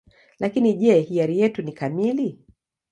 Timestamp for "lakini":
0.39-0.73